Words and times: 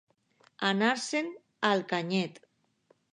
Anar-se'n 0.69 1.29
al 1.71 1.83
canyet. 1.91 2.41